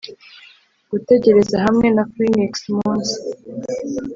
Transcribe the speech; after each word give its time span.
gutegereza 0.91 1.55
hamwe 1.65 1.87
na 1.95 2.03
phoenix 2.11 2.53
munsi 2.77 3.15